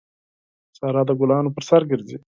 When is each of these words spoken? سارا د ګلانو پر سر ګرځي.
سارا 0.77 1.01
د 1.07 1.11
ګلانو 1.19 1.53
پر 1.55 1.63
سر 1.69 1.81
ګرځي. 1.91 2.17